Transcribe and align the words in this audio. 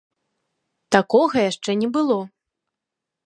Такога 0.95 1.37
яшчэ 1.51 1.71
не 1.81 1.89
было. 1.97 2.17